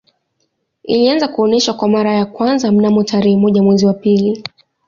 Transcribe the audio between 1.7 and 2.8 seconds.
kwa mara ya kwanza